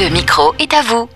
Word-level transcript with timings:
Le 0.00 0.08
micro 0.08 0.54
est 0.58 0.72
à 0.72 0.80
vous. 0.80 1.06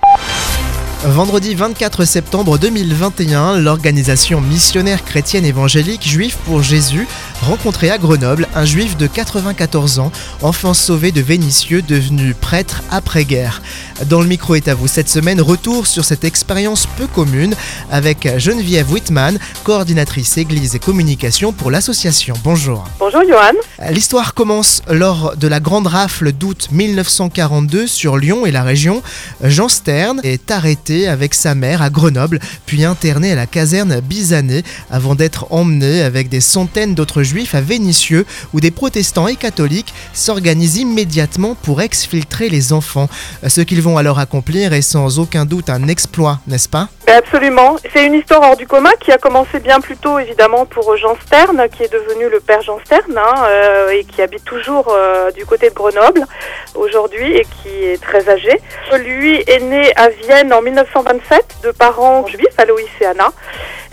Vendredi 1.03 1.55
24 1.55 2.05
septembre 2.05 2.59
2021, 2.59 3.59
l'organisation 3.59 4.43
missionnaire 4.43 5.03
chrétienne 5.03 5.47
évangélique 5.47 6.07
Juif 6.07 6.37
pour 6.45 6.63
Jésus 6.63 7.09
rencontrait 7.43 7.89
à 7.89 7.97
Grenoble 7.97 8.49
un 8.55 8.67
juif 8.67 8.99
de 8.99 9.07
94 9.07 9.99
ans, 9.99 10.13
enfant 10.43 10.75
sauvé 10.75 11.11
de 11.11 11.23
Vénitieux, 11.23 11.81
devenu 11.81 12.35
prêtre 12.35 12.83
après-guerre. 12.91 13.63
Dans 14.05 14.21
le 14.21 14.27
micro 14.27 14.55
est 14.55 14.69
à 14.69 14.75
vous 14.75 14.89
cette 14.89 15.09
semaine, 15.09 15.41
retour 15.41 15.87
sur 15.87 16.05
cette 16.05 16.25
expérience 16.25 16.87
peu 16.99 17.07
commune 17.07 17.55
avec 17.91 18.29
Geneviève 18.39 18.93
Whitman, 18.93 19.39
coordinatrice 19.65 20.37
Église 20.37 20.75
et 20.75 20.79
communication 20.79 21.51
pour 21.51 21.71
l'association. 21.71 22.35
Bonjour. 22.45 22.85
Bonjour 22.99 23.23
Johan. 23.27 23.55
L'histoire 23.91 24.35
commence 24.35 24.83
lors 24.91 25.35
de 25.39 25.49
la 25.49 25.61
grande 25.61 25.87
rafle 25.87 26.33
d'août 26.33 26.69
1942 26.73 27.87
sur 27.87 28.19
Lyon 28.19 28.45
et 28.45 28.51
la 28.51 28.65
région. 28.65 29.03
Jean 29.43 29.69
Stern 29.69 30.21
est 30.25 30.51
arrêté 30.51 31.09
avec 31.09 31.33
sa 31.33 31.55
mère 31.55 31.81
à 31.81 31.89
Grenoble, 31.89 32.39
puis 32.67 32.85
interné 32.85 33.33
à 33.33 33.35
la 33.35 33.47
caserne 33.47 34.01
Bizanet 34.01 34.63
avant 34.91 35.15
d'être 35.15 35.47
emmené 35.51 36.03
avec 36.03 36.29
des 36.29 36.43
centaines 36.43 36.95
d'autres 36.95 37.23
juifs 37.23 37.55
à 37.55 37.63
Vénissieux 37.63 38.27
où 38.53 38.61
des 38.61 38.71
protestants 38.71 39.27
et 39.27 39.37
catholiques 39.37 39.95
s'organisent 40.13 40.77
immédiatement 40.77 41.55
pour 41.55 41.81
exfiltrer 41.81 42.51
les 42.51 42.75
enfants. 42.75 43.09
Ce 43.47 43.63
qu'ils 43.63 43.86
vont 43.87 43.99
alors 43.99 44.19
accomplir 44.19 44.73
est 44.73 44.83
sans 44.83 45.21
aucun 45.21 45.45
doute 45.45 45.71
un 45.71 45.87
exploit, 45.87 46.39
n'est-ce 46.49 46.69
pas? 46.69 46.89
Absolument. 47.07 47.77
C'est 47.93 48.05
une 48.05 48.15
histoire 48.15 48.43
hors 48.43 48.57
du 48.57 48.67
commun 48.67 48.91
qui 48.99 49.13
a 49.13 49.19
commencé 49.19 49.61
bien 49.61 49.79
plus 49.81 49.97
tôt, 49.97 50.19
évidemment, 50.19 50.67
pour 50.67 50.97
Jean 50.97 51.17
Stern, 51.25 51.69
qui 51.71 51.85
est 51.85 51.93
devenu 51.93 52.29
le 52.29 52.41
père 52.41 52.63
Jean 52.63 52.81
Stern, 52.85 53.17
hein, 53.17 53.45
euh, 53.49 53.91
et 53.91 54.03
qui 54.03 54.23
habite 54.23 54.45
toujours 54.45 54.89
euh, 54.91 55.31
du 55.31 55.47
côté 55.47 55.71
de 55.71 55.75
Grenoble 55.75 56.27
aujourd'hui 56.75 57.37
et 57.37 57.45
qui 57.45 57.85
est 57.85 58.03
très 58.03 58.29
âgé. 58.29 58.61
Lui 59.05 59.37
est 59.47 59.61
né 59.61 59.93
à 59.95 60.09
Vienne 60.09 60.53
en 60.53 60.63
1927 60.63 61.59
de 61.63 61.71
parents 61.71 62.27
juifs, 62.27 62.59
Aloïs 62.59 62.89
et 63.01 63.07
Anna. 63.07 63.29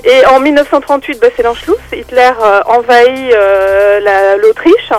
Et 0.03 0.25
en 0.25 0.39
1938, 0.39 1.19
bah, 1.21 1.27
c'est 1.35 1.43
l'Anschluss. 1.43 1.77
Hitler 1.91 2.31
euh, 2.41 2.61
envahit 2.65 3.35
l'Autriche. 4.41 4.91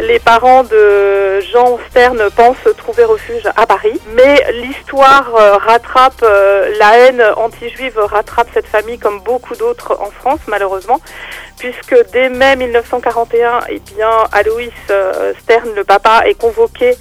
Les 0.00 0.18
parents 0.18 0.62
de 0.62 1.40
Jean 1.40 1.78
Stern 1.88 2.28
pensent 2.36 2.76
trouver 2.76 3.04
refuge 3.04 3.44
à 3.56 3.66
Paris, 3.66 3.98
mais 4.14 4.44
l'histoire 4.52 5.34
euh, 5.34 5.56
rattrape 5.56 6.22
euh, 6.22 6.70
la 6.78 6.98
haine 6.98 7.22
anti-juive 7.36 7.98
rattrape 7.98 8.48
cette 8.52 8.66
famille 8.66 8.98
comme 8.98 9.20
beaucoup 9.20 9.56
d'autres 9.56 9.96
en 9.98 10.10
France 10.10 10.40
malheureusement, 10.48 11.00
puisque 11.58 11.96
dès 12.12 12.28
mai 12.28 12.56
1941, 12.56 13.60
eh 13.70 13.78
bien 13.94 14.10
Aloïs 14.32 14.70
euh, 14.90 15.32
Stern, 15.42 15.70
le 15.74 15.84
papa, 15.84 16.22
est 16.26 16.34
convoqué 16.34 16.94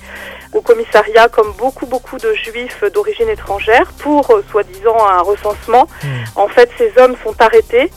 au 0.53 0.61
commissariat 0.61 1.27
comme 1.27 1.51
beaucoup 1.57 1.87
beaucoup 1.87 2.17
de 2.17 2.33
juifs 2.33 2.81
d'origine 2.93 3.27
étrangère 3.27 3.91
pour 3.99 4.39
soi-disant 4.49 4.97
un 5.05 5.21
recensement. 5.21 5.87
Hmm. 6.01 6.23
En 6.37 6.47
fait, 6.47 6.69
ces 6.77 6.93
hommes 6.97 7.15
sont 7.25 7.35
arrêtés. 7.39 7.91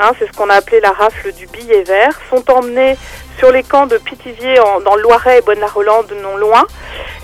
Hein, 0.00 0.12
c'est 0.18 0.26
ce 0.26 0.32
qu'on 0.32 0.48
a 0.48 0.54
appelé 0.54 0.80
la 0.80 0.92
rafle 0.92 1.32
du 1.32 1.46
billet 1.46 1.82
vert, 1.82 2.20
sont 2.30 2.48
emmenés 2.50 2.96
sur 3.38 3.50
les 3.50 3.64
camps 3.64 3.86
de 3.86 3.98
Pithiviers 3.98 4.60
dans 4.84 4.94
le 4.94 5.02
Loiret 5.02 5.38
et 5.38 5.42
Bonne-la-Rolande, 5.42 6.14
non 6.22 6.36
loin, 6.36 6.66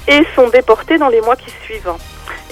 et 0.09 0.23
sont 0.35 0.49
déportés 0.49 0.99
dans 0.99 1.09
les 1.09 1.21
mois 1.21 1.37
qui 1.37 1.51
suivent. 1.65 1.93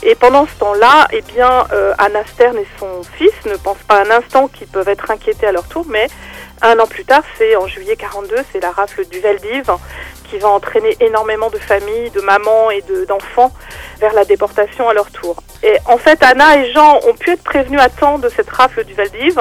Et 0.04 0.14
pendant 0.14 0.46
ce 0.46 0.52
temps-là, 0.58 1.08
eh 1.12 1.22
bien, 1.22 1.66
euh, 1.72 1.92
Anna 1.98 2.24
Stern 2.26 2.56
et 2.56 2.66
son 2.78 3.02
fils 3.16 3.32
ne 3.46 3.56
pensent 3.56 3.82
pas 3.86 4.02
un 4.02 4.10
instant 4.10 4.48
qu'ils 4.48 4.68
peuvent 4.68 4.88
être 4.88 5.10
inquiétés 5.10 5.46
à 5.46 5.52
leur 5.52 5.66
tour, 5.66 5.86
mais 5.88 6.08
un 6.60 6.78
an 6.78 6.86
plus 6.86 7.04
tard, 7.04 7.22
c'est 7.36 7.56
en 7.56 7.66
juillet 7.66 7.96
42, 7.96 8.36
c'est 8.52 8.60
la 8.60 8.70
rafle 8.70 9.04
du 9.06 9.18
Veldiv 9.18 9.70
qui 10.32 10.38
va 10.38 10.48
entraîner 10.48 10.96
énormément 11.00 11.50
de 11.50 11.58
familles, 11.58 12.10
de 12.10 12.22
mamans 12.22 12.70
et 12.70 12.82
d'enfants 13.06 13.52
vers 14.00 14.14
la 14.14 14.24
déportation 14.24 14.88
à 14.88 14.94
leur 14.94 15.10
tour. 15.10 15.36
Et 15.62 15.76
en 15.86 15.98
fait, 15.98 16.22
Anna 16.22 16.56
et 16.56 16.72
Jean 16.72 16.98
ont 17.06 17.14
pu 17.14 17.30
être 17.30 17.44
prévenus 17.44 17.80
à 17.80 17.88
temps 17.88 18.18
de 18.18 18.28
cette 18.30 18.48
rafle 18.48 18.82
du 18.84 18.94
Valdiv, 18.94 19.38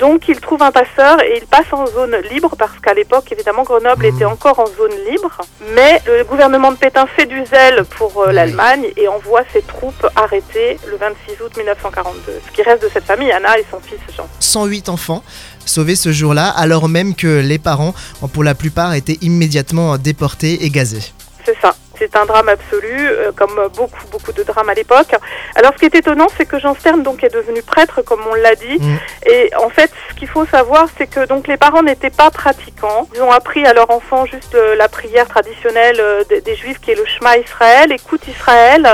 donc 0.00 0.28
ils 0.28 0.40
trouvent 0.40 0.62
un 0.62 0.72
passeur 0.72 1.22
et 1.22 1.38
ils 1.38 1.46
passent 1.46 1.72
en 1.72 1.86
zone 1.86 2.16
libre 2.32 2.54
parce 2.58 2.78
qu'à 2.80 2.94
l'époque, 2.94 3.30
évidemment, 3.30 3.62
Grenoble 3.62 4.04
était 4.06 4.24
encore 4.24 4.58
en 4.58 4.66
zone 4.66 4.92
libre. 5.08 5.38
Mais 5.74 6.02
le 6.06 6.24
gouvernement 6.24 6.72
de 6.72 6.76
Pétain 6.76 7.06
fait 7.06 7.26
du 7.26 7.46
zèle 7.46 7.84
pour 7.84 8.22
euh, 8.22 8.32
l'Allemagne 8.32 8.88
et 8.96 9.06
envoie 9.08 9.42
ses 9.52 9.62
troupes 9.62 10.06
arrêtées 10.16 10.78
le 10.86 10.96
26 10.96 11.42
août 11.42 11.56
1942. 11.56 12.40
Ce 12.46 12.52
qui 12.52 12.62
reste 12.62 12.82
de 12.82 12.90
cette 12.92 13.04
famille, 13.04 13.30
Anna 13.30 13.58
et 13.58 13.64
son 13.70 13.80
fils 13.80 14.00
Jean. 14.14 14.28
108 14.40 14.88
enfants 14.88 15.22
sauvés 15.66 15.96
ce 15.96 16.12
jour-là, 16.12 16.48
alors 16.48 16.88
même 16.88 17.14
que 17.14 17.40
les 17.40 17.58
parents, 17.58 17.94
pour 18.32 18.44
la 18.44 18.54
plupart, 18.54 18.94
étaient 18.94 19.18
immédiatement 19.20 19.98
déportés 19.98 20.64
et 20.64 20.70
gazés. 20.70 21.12
C'est 21.44 21.56
ça. 21.60 21.74
C'est 21.98 22.16
un 22.16 22.26
drame 22.26 22.48
absolu, 22.48 22.92
euh, 22.92 23.30
comme 23.36 23.54
beaucoup, 23.76 24.06
beaucoup 24.10 24.32
de 24.32 24.42
drames 24.42 24.68
à 24.68 24.74
l'époque. 24.74 25.14
Alors, 25.54 25.72
ce 25.74 25.78
qui 25.78 25.84
est 25.84 25.94
étonnant, 25.94 26.26
c'est 26.36 26.46
que 26.46 26.58
Jean 26.58 26.74
Stern 26.74 27.02
donc, 27.02 27.22
est 27.22 27.32
devenu 27.32 27.62
prêtre, 27.62 28.02
comme 28.02 28.20
on 28.28 28.34
l'a 28.34 28.54
dit. 28.56 28.78
Mm. 28.80 28.96
Et 29.30 29.50
en 29.56 29.68
fait, 29.68 29.92
ce 30.10 30.14
qu'il 30.14 30.26
faut 30.26 30.44
savoir, 30.46 30.88
c'est 30.98 31.06
que 31.06 31.24
donc, 31.26 31.46
les 31.46 31.56
parents 31.56 31.82
n'étaient 31.82 32.10
pas 32.10 32.30
pratiquants. 32.30 33.08
Ils 33.14 33.22
ont 33.22 33.30
appris 33.30 33.64
à 33.64 33.72
leur 33.72 33.90
enfant 33.90 34.26
juste 34.26 34.54
euh, 34.54 34.74
la 34.74 34.88
prière 34.88 35.28
traditionnelle 35.28 35.96
euh, 36.00 36.24
des, 36.24 36.56
Juifs, 36.56 36.80
qui 36.80 36.90
est 36.90 36.96
le 36.96 37.04
Shema 37.06 37.38
Israël. 37.38 37.92
Écoute 37.92 38.26
Israël, 38.26 38.88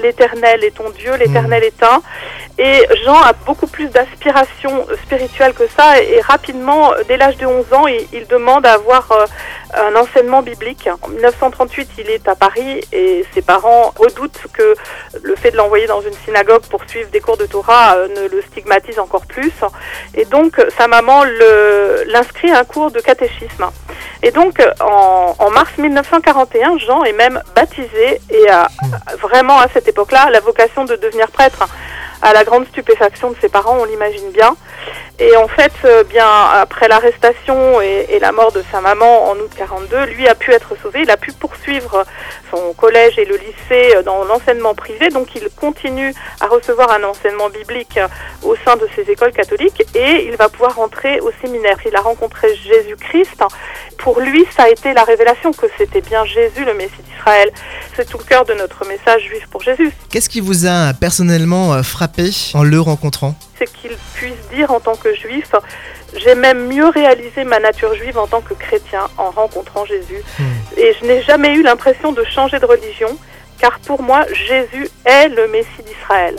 l'éternel 0.00 0.62
est 0.62 0.76
ton 0.76 0.90
Dieu, 0.90 1.16
l'éternel 1.16 1.62
mm. 1.62 1.66
est 1.66 1.82
un. 1.82 2.02
Et 2.56 2.86
Jean 3.04 3.20
a 3.20 3.32
beaucoup 3.32 3.66
plus 3.66 3.88
d'aspiration 3.88 4.86
spirituelle 5.02 5.54
que 5.54 5.66
ça. 5.76 6.00
Et, 6.00 6.20
rapidement, 6.20 6.92
dès 7.08 7.16
l'âge 7.16 7.36
de 7.36 7.46
11 7.46 7.72
ans, 7.72 7.86
il, 7.86 8.26
demande 8.28 8.64
à 8.64 8.74
avoir 8.74 9.12
un 9.76 9.96
enseignement 9.96 10.42
biblique. 10.42 10.88
En 11.02 11.08
1938, 11.08 11.90
il 11.98 12.10
est 12.10 12.28
à 12.28 12.36
Paris 12.36 12.80
et 12.92 13.24
ses 13.34 13.42
parents 13.42 13.92
redoutent 13.96 14.46
que 14.52 14.74
le 15.22 15.34
fait 15.34 15.50
de 15.50 15.56
l'envoyer 15.56 15.86
dans 15.86 16.00
une 16.00 16.14
synagogue 16.24 16.62
pour 16.70 16.82
suivre 16.88 17.10
des 17.10 17.20
cours 17.20 17.36
de 17.36 17.46
Torah 17.46 17.96
euh, 17.96 18.08
ne 18.08 18.28
le 18.28 18.42
stigmatise 18.42 18.98
encore 18.98 19.26
plus. 19.26 19.52
Et 20.14 20.24
donc, 20.24 20.60
sa 20.78 20.86
maman 20.86 21.24
l'inscrit 22.06 22.50
à 22.50 22.60
un 22.60 22.64
cours 22.64 22.90
de 22.90 23.00
catéchisme. 23.00 23.66
Et 24.22 24.30
donc, 24.30 24.62
en, 24.80 25.34
en, 25.38 25.50
mars 25.50 25.70
1941, 25.76 26.78
Jean 26.78 27.04
est 27.04 27.12
même 27.12 27.42
baptisé 27.54 28.20
et 28.30 28.48
a 28.48 28.68
vraiment 29.20 29.58
à 29.58 29.68
cette 29.68 29.88
époque-là 29.88 30.30
la 30.30 30.40
vocation 30.40 30.84
de 30.84 30.96
devenir 30.96 31.28
prêtre 31.30 31.66
à 32.24 32.32
la 32.32 32.42
grande 32.42 32.66
stupéfaction 32.68 33.30
de 33.30 33.36
ses 33.40 33.50
parents, 33.50 33.76
on 33.80 33.84
l'imagine 33.84 34.30
bien. 34.32 34.56
Et 35.20 35.36
en 35.36 35.46
fait, 35.46 35.72
euh, 35.84 36.02
bien 36.02 36.26
après 36.26 36.88
l'arrestation 36.88 37.80
et, 37.80 38.18
la 38.18 38.32
mort 38.32 38.52
de 38.52 38.64
sa 38.72 38.80
maman 38.80 39.30
en 39.30 39.36
août 39.36 39.50
42, 39.56 40.06
lui 40.06 40.26
a 40.26 40.34
pu 40.34 40.50
être 40.50 40.74
sauvé. 40.82 41.02
Il 41.02 41.10
a 41.10 41.16
pu 41.16 41.32
poursuivre 41.32 42.04
son 42.50 42.72
collège 42.72 43.18
et 43.18 43.24
le 43.24 43.36
lycée 43.36 44.02
dans 44.04 44.24
l'enseignement 44.24 44.74
privé. 44.74 45.10
Donc, 45.10 45.28
il 45.36 45.48
continue 45.54 46.14
à 46.40 46.46
recevoir 46.46 46.90
un 46.90 47.04
enseignement 47.04 47.50
biblique 47.50 48.00
au 48.42 48.56
sein 48.64 48.76
de 48.76 48.88
ces 48.96 49.02
écoles 49.10 49.32
catholiques 49.32 49.84
et 49.94 50.26
il 50.26 50.36
va 50.36 50.48
pouvoir 50.48 50.76
rentrer 50.76 51.20
au 51.20 51.30
séminaire. 51.42 51.76
Il 51.86 51.94
a 51.94 52.00
rencontré 52.00 52.54
Jésus-Christ. 52.56 53.42
Pour 53.98 54.20
lui, 54.20 54.46
ça 54.56 54.64
a 54.64 54.68
été 54.70 54.94
la 54.94 55.04
révélation 55.04 55.52
que 55.52 55.66
c'était 55.76 56.00
bien 56.00 56.24
Jésus, 56.24 56.64
le 56.64 56.74
Messie 56.74 57.02
d'Israël. 57.10 57.50
C'est 57.94 58.08
tout 58.08 58.18
le 58.18 58.24
cœur 58.24 58.44
de 58.44 58.54
notre 58.54 58.86
message 58.86 59.22
juif 59.22 59.46
pour 59.50 59.62
Jésus. 59.62 59.92
Qu'est-ce 60.10 60.28
qui 60.28 60.40
vous 60.40 60.66
a 60.66 60.94
personnellement 60.94 61.82
frappé 61.82 62.13
en 62.54 62.62
le 62.62 62.80
rencontrant 62.80 63.34
C'est 63.58 63.70
qu'il 63.72 63.96
puisse 64.14 64.48
dire 64.54 64.70
en 64.70 64.80
tant 64.80 64.94
que 64.94 65.14
juif, 65.14 65.52
j'ai 66.16 66.34
même 66.34 66.68
mieux 66.68 66.88
réalisé 66.88 67.44
ma 67.44 67.58
nature 67.58 67.94
juive 67.94 68.18
en 68.18 68.26
tant 68.26 68.40
que 68.40 68.54
chrétien 68.54 69.08
en 69.18 69.30
rencontrant 69.30 69.84
Jésus. 69.84 70.22
Hmm. 70.38 70.44
Et 70.76 70.94
je 71.00 71.06
n'ai 71.06 71.22
jamais 71.22 71.54
eu 71.54 71.62
l'impression 71.62 72.12
de 72.12 72.22
changer 72.24 72.58
de 72.58 72.66
religion, 72.66 73.18
car 73.64 73.78
pour 73.78 74.02
moi, 74.02 74.26
Jésus 74.30 74.90
est 75.06 75.28
le 75.28 75.48
Messie 75.48 75.82
d'Israël. 75.86 76.36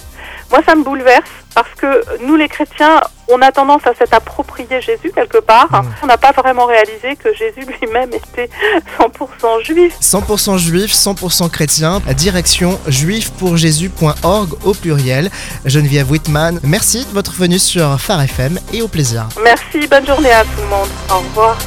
Moi, 0.52 0.60
ça 0.64 0.76
me 0.76 0.84
bouleverse 0.84 1.28
parce 1.56 1.72
que 1.76 2.04
nous, 2.24 2.36
les 2.36 2.48
chrétiens, 2.48 3.02
on 3.28 3.42
a 3.42 3.52
tendance 3.52 3.82
à 3.88 3.96
s'approprier 3.96 4.80
Jésus 4.80 5.12
quelque 5.12 5.40
part. 5.40 5.70
On 6.04 6.06
n'a 6.06 6.18
pas 6.18 6.34
vraiment 6.34 6.68
réalisé 6.68 7.16
que 7.16 7.34
Jésus 7.34 7.62
lui-même 7.82 8.12
était 8.14 8.48
100% 9.00 9.66
juif. 9.66 9.96
100% 10.00 10.60
juif, 10.60 10.92
100% 10.94 11.50
chrétien. 11.50 12.00
Direction 12.16 12.80
juifpourjésus.org 12.86 14.50
au 14.64 14.74
pluriel. 14.76 15.32
Geneviève 15.66 16.12
Whitman, 16.12 16.60
merci 16.62 17.06
de 17.06 17.12
votre 17.12 17.34
venue 17.34 17.58
sur 17.58 18.00
Phare 18.00 18.22
FM 18.22 18.60
et 18.72 18.84
au 18.84 18.88
plaisir. 18.88 19.30
Merci, 19.44 19.88
bonne 19.88 20.06
journée 20.06 20.32
à 20.32 20.44
tout 20.44 20.62
le 20.62 20.68
monde. 20.68 20.90
Au 21.10 21.18
revoir. 21.18 21.58